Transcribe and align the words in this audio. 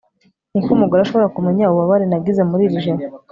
ni 0.51 0.57
iki 0.59 0.69
umugore 0.75 0.99
ashobora 1.01 1.33
kumenya 1.35 1.63
ububabare 1.67 2.05
nagize 2.07 2.41
muri 2.49 2.63
iri 2.67 2.83
joro 2.83 3.01